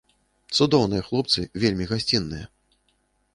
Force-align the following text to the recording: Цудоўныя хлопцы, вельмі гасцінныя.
Цудоўныя 0.55 1.03
хлопцы, 1.09 1.45
вельмі 1.65 1.87
гасцінныя. 1.93 2.45